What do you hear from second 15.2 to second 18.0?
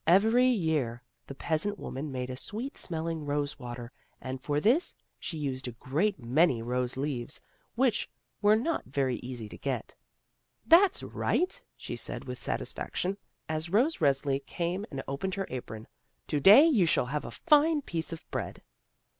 her apron, "to day you shall have a fine